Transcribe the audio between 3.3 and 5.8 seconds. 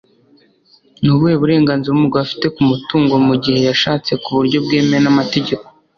gihe yashatse mu buryo bwemewe n'amategeko